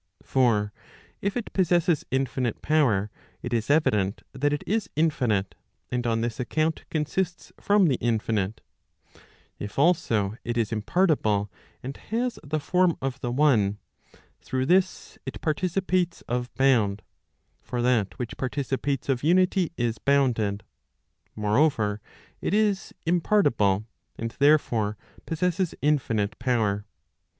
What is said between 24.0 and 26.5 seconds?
and therefore possesses infinite